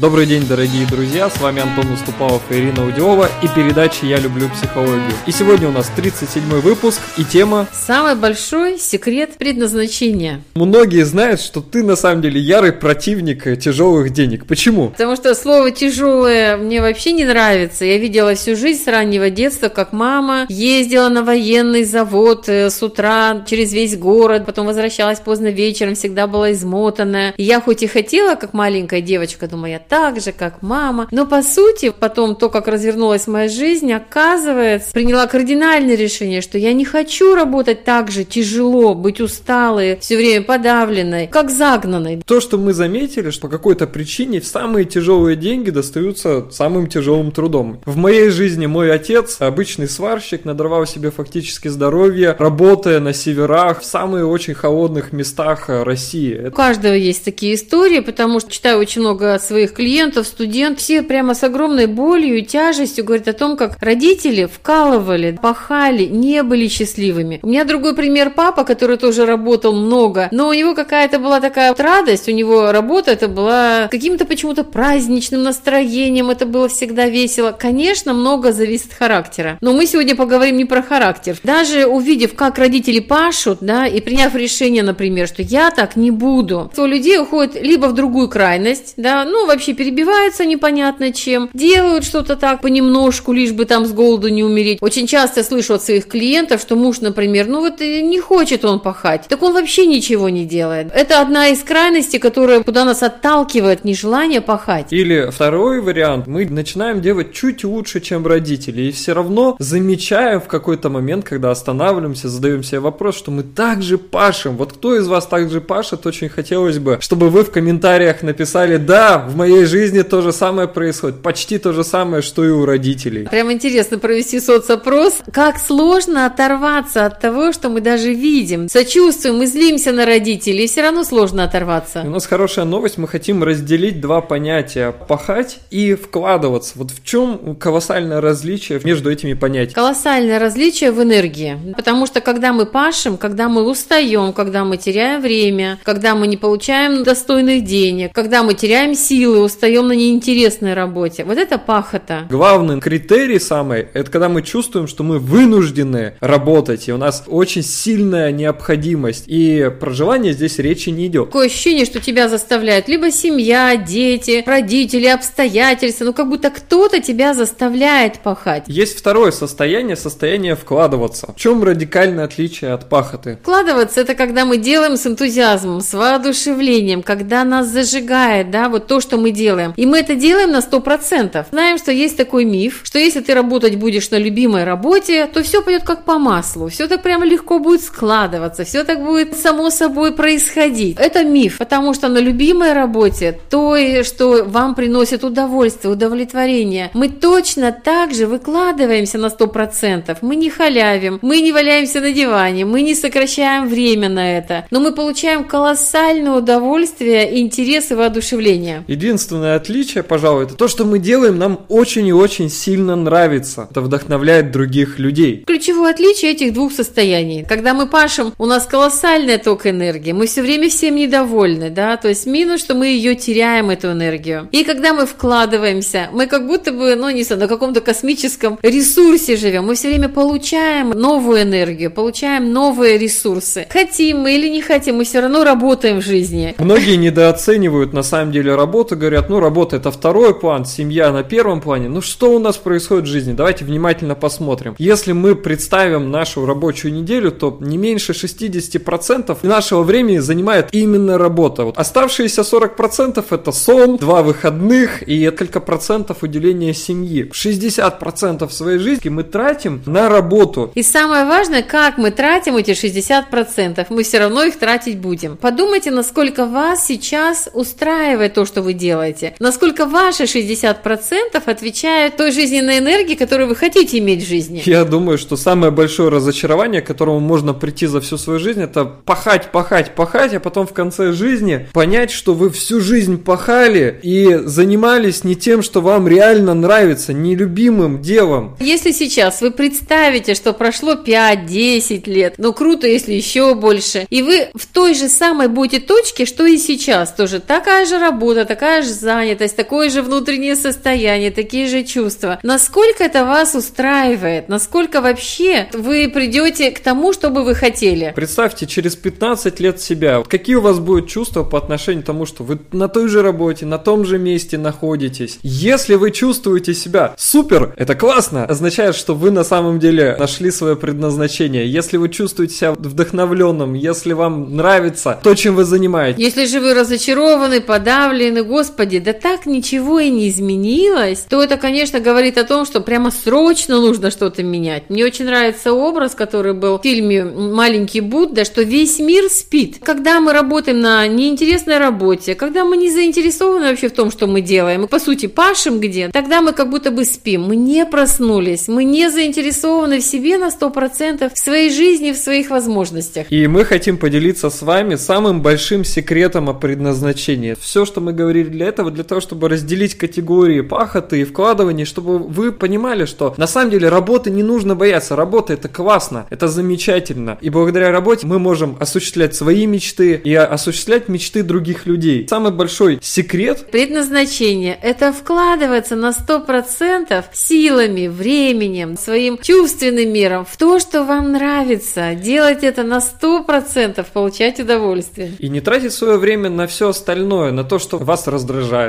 [0.00, 4.48] Добрый день, дорогие друзья, с вами Антон Уступалов и Ирина Удиова и передача «Я люблю
[4.48, 5.10] психологию».
[5.26, 10.40] И сегодня у нас 37 выпуск и тема Самый большой секрет предназначения.
[10.54, 14.46] Многие знают, что ты на самом деле ярый противник тяжелых денег.
[14.46, 14.90] Почему?
[14.90, 17.84] Потому что слово «тяжелое» мне вообще не нравится.
[17.84, 22.80] Я видела всю жизнь с раннего детства, как мама ездила на военный завод э, с
[22.84, 27.34] утра через весь город, потом возвращалась поздно вечером, всегда была измотанная.
[27.36, 31.08] И я хоть и хотела, как маленькая девочка, думаю, я так же, как мама.
[31.10, 36.72] Но по сути, потом то, как развернулась моя жизнь, оказывается, приняла кардинальное решение, что я
[36.72, 42.22] не хочу работать так же тяжело, быть усталой, все время подавленной, как загнанной.
[42.24, 47.80] То, что мы заметили, что по какой-то причине самые тяжелые деньги достаются самым тяжелым трудом.
[47.86, 53.84] В моей жизни мой отец, обычный сварщик, надорвал себе фактически здоровье, работая на северах, в
[53.86, 56.48] самых очень холодных местах России.
[56.48, 61.34] У каждого есть такие истории, потому что читаю очень много своих клиентов, студент, все прямо
[61.34, 67.38] с огромной болью и тяжестью говорят о том, как родители вкалывали, пахали, не были счастливыми.
[67.44, 71.68] У меня другой пример папа, который тоже работал много, но у него какая-то была такая
[71.68, 77.52] вот радость, у него работа это была каким-то почему-то праздничным настроением, это было всегда весело.
[77.52, 81.38] Конечно, много зависит от характера, но мы сегодня поговорим не про характер.
[81.44, 86.68] Даже увидев, как родители пашут, да, и приняв решение, например, что я так не буду,
[86.74, 92.04] то людей уходит либо в другую крайность, да, ну, вообще вообще перебиваются непонятно чем, делают
[92.04, 94.78] что-то так понемножку, лишь бы там с голоду не умереть.
[94.80, 98.78] Очень часто слышу от своих клиентов, что муж, например, ну вот э, не хочет он
[98.78, 100.92] пахать, так он вообще ничего не делает.
[100.94, 104.92] Это одна из крайностей, которая куда нас отталкивает нежелание пахать.
[104.92, 110.46] Или второй вариант, мы начинаем делать чуть лучше, чем родители, и все равно замечаем в
[110.46, 114.56] какой-то момент, когда останавливаемся, задаем себе вопрос, что мы также пашем.
[114.56, 119.18] Вот кто из вас также пашет, очень хотелось бы, чтобы вы в комментариях написали, да,
[119.18, 121.22] в моей моей жизни то же самое происходит.
[121.22, 123.26] Почти то же самое, что и у родителей.
[123.28, 125.18] Прям интересно провести соцопрос.
[125.32, 128.68] Как сложно оторваться от того, что мы даже видим.
[128.68, 132.02] Сочувствуем, мы злимся на родителей, и все равно сложно оторваться.
[132.06, 132.98] у нас хорошая новость.
[132.98, 134.92] Мы хотим разделить два понятия.
[134.92, 136.72] Пахать и вкладываться.
[136.76, 139.74] Вот в чем колоссальное различие между этими понятиями?
[139.74, 141.74] Колоссальное различие в энергии.
[141.76, 146.36] Потому что когда мы пашем, когда мы устаем, когда мы теряем время, когда мы не
[146.36, 151.24] получаем достойных денег, когда мы теряем силы, устаем на неинтересной работе.
[151.24, 152.26] Вот это пахота.
[152.30, 157.62] Главный критерий самый, это когда мы чувствуем, что мы вынуждены работать, и у нас очень
[157.62, 159.24] сильная необходимость.
[159.26, 161.26] И про желание здесь речи не идет.
[161.26, 167.34] Такое ощущение, что тебя заставляют либо семья, дети, родители, обстоятельства, ну как будто кто-то тебя
[167.34, 168.64] заставляет пахать.
[168.66, 171.32] Есть второе состояние, состояние вкладываться.
[171.32, 173.38] В чем радикальное отличие от пахоты?
[173.42, 179.00] Вкладываться это когда мы делаем с энтузиазмом, с воодушевлением, когда нас зажигает, да, вот то,
[179.00, 179.72] что мы делаем.
[179.76, 181.46] И мы это делаем на 100%.
[181.50, 185.62] Знаем, что есть такой миф, что если ты работать будешь на любимой работе, то все
[185.62, 186.68] пойдет как по маслу.
[186.68, 190.96] Все так прямо легко будет складываться, все так будет само собой происходить.
[190.98, 197.72] Это миф, потому что на любимой работе, то, что вам приносит удовольствие, удовлетворение, мы точно
[197.72, 200.18] так же выкладываемся на 100%.
[200.22, 204.80] Мы не халявим, мы не валяемся на диване, мы не сокращаем время на это, но
[204.80, 208.84] мы получаем колоссальное удовольствие, интерес и воодушевление.
[208.86, 213.66] Единственное, единственное отличие, пожалуй, это то, что мы делаем, нам очень и очень сильно нравится.
[213.68, 215.42] Это вдохновляет других людей.
[215.44, 217.44] Ключевое отличие этих двух состояний.
[217.48, 222.08] Когда мы пашем, у нас колоссальный ток энергии, мы все время всем недовольны, да, то
[222.08, 224.48] есть минус, что мы ее теряем, эту энергию.
[224.52, 229.36] И когда мы вкладываемся, мы как будто бы, ну, не знаю, на каком-то космическом ресурсе
[229.36, 233.66] живем, мы все время получаем новую энергию, получаем новые ресурсы.
[233.68, 236.54] Хотим мы или не хотим, мы все равно работаем в жизни.
[236.58, 241.60] Многие недооценивают на самом деле работу, говорят, ну, работа это второй план, семья на первом
[241.60, 241.88] плане.
[241.88, 243.32] Ну, что у нас происходит в жизни?
[243.32, 244.74] Давайте внимательно посмотрим.
[244.78, 251.64] Если мы представим нашу рабочую неделю, то не меньше 60% нашего времени занимает именно работа.
[251.64, 257.30] Вот оставшиеся 40% это сон, два выходных и несколько процентов уделения семьи.
[257.32, 260.70] 60% своей жизни мы тратим на работу.
[260.74, 263.86] И самое важное, как мы тратим эти 60%.
[263.88, 265.36] Мы все равно их тратить будем.
[265.36, 272.32] Подумайте, насколько вас сейчас устраивает то, что вы делаете делаете, насколько ваши 60% отвечают той
[272.32, 274.62] жизненной энергии, которую вы хотите иметь в жизни.
[274.64, 278.84] Я думаю, что самое большое разочарование, к которому можно прийти за всю свою жизнь, это
[278.84, 284.40] пахать, пахать, пахать, а потом в конце жизни понять, что вы всю жизнь пахали и
[284.44, 288.56] занимались не тем, что вам реально нравится, не любимым делом.
[288.60, 294.48] Если сейчас вы представите, что прошло 5-10 лет, ну круто, если еще больше, и вы
[294.54, 298.87] в той же самой будете точке, что и сейчас, тоже такая же работа, такая же
[298.88, 302.38] же занятость, такое же внутреннее состояние, такие же чувства.
[302.42, 304.48] Насколько это вас устраивает?
[304.48, 308.12] Насколько вообще вы придете к тому, что бы вы хотели?
[308.14, 310.22] Представьте через 15 лет себя.
[310.26, 313.66] Какие у вас будут чувства по отношению к тому, что вы на той же работе,
[313.66, 315.38] на том же месте находитесь?
[315.42, 320.76] Если вы чувствуете себя супер, это классно, означает, что вы на самом деле нашли свое
[320.76, 321.70] предназначение.
[321.70, 326.20] Если вы чувствуете себя вдохновленным, если вам нравится то, чем вы занимаетесь.
[326.20, 332.00] Если же вы разочарованы, подавлены, господи, да так ничего и не изменилось, то это, конечно,
[332.00, 334.90] говорит о том, что прямо срочно нужно что-то менять.
[334.90, 339.78] Мне очень нравится образ, который был в фильме «Маленький Будда», что весь мир спит.
[339.82, 344.40] Когда мы работаем на неинтересной работе, когда мы не заинтересованы вообще в том, что мы
[344.40, 347.42] делаем, мы, по сути, пашем где, тогда мы как будто бы спим.
[347.42, 352.50] Мы не проснулись, мы не заинтересованы в себе на 100%, в своей жизни, в своих
[352.50, 353.26] возможностях.
[353.30, 357.56] И мы хотим поделиться с вами самым большим секретом о предназначении.
[357.60, 362.18] Все, что мы говорили для этого, для того, чтобы разделить категории пахоты и вкладываний, чтобы
[362.18, 365.14] вы понимали, что на самом деле работы не нужно бояться.
[365.14, 367.38] Работа это классно, это замечательно.
[367.40, 372.26] И благодаря работе мы можем осуществлять свои мечты и осуществлять мечты других людей.
[372.28, 373.70] Самый большой секрет...
[373.70, 382.16] Предназначение– это вкладываться на 100% силами, временем, своим чувственным миром в то, что вам нравится.
[382.16, 385.30] Делать это на 100%, получать удовольствие.
[385.38, 388.47] И не тратить свое время на все остальное, на то, что вас раздражает,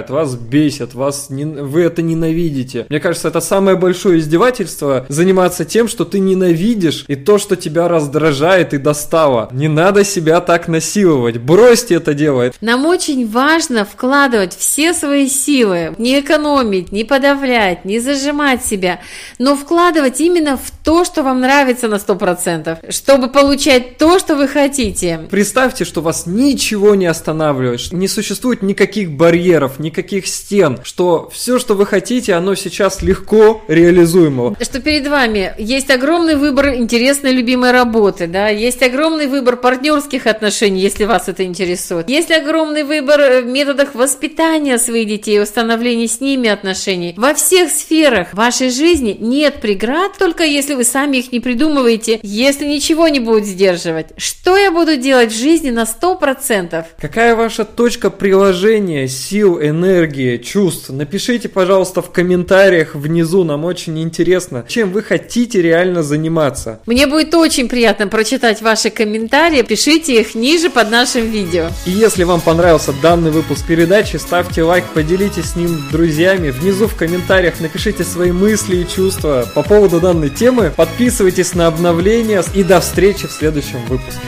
[0.09, 1.45] вас бесит, вас не...
[1.45, 2.85] вы это ненавидите.
[2.89, 7.87] Мне кажется, это самое большое издевательство заниматься тем, что ты ненавидишь, и то, что тебя
[7.87, 9.49] раздражает и достало.
[9.51, 11.37] Не надо себя так насиловать.
[11.37, 12.55] Бросьте это делать.
[12.61, 18.99] Нам очень важно вкладывать все свои силы, не экономить, не подавлять, не зажимать себя,
[19.37, 24.47] но вкладывать именно в то, что вам нравится на 100%, чтобы получать то, что вы
[24.47, 25.27] хотите.
[25.29, 29.48] Представьте, что вас ничего не останавливает, не существует никаких барьеров,
[29.79, 34.55] никаких стен, что все, что вы хотите, оно сейчас легко реализуемо.
[34.61, 40.81] Что перед вами есть огромный выбор интересной любимой работы, да, есть огромный выбор партнерских отношений,
[40.81, 42.09] если вас это интересует.
[42.09, 47.13] Есть огромный выбор в методах воспитания своих детей, установления с ними отношений.
[47.17, 52.65] Во всех сферах вашей жизни нет преград, только если вы сами их не придумываете, если
[52.65, 54.07] ничего не будет сдерживать.
[54.17, 56.85] Что я буду делать в жизни на 100%?
[56.99, 59.07] Какая ваша точка приложения
[59.39, 60.89] сил, энергии, чувств?
[60.89, 66.81] Напишите, пожалуйста, в комментариях внизу, нам очень интересно, чем вы хотите реально заниматься.
[66.85, 71.69] Мне будет очень приятно прочитать ваши комментарии, пишите их ниже под нашим видео.
[71.85, 76.49] И если вам понравился данный выпуск передачи, ставьте лайк, поделитесь с ним с друзьями.
[76.49, 80.73] Внизу в комментариях напишите свои мысли и чувства по поводу данной темы.
[80.75, 84.19] Подписывайтесь на обновления и до встречи в следующем выпуске.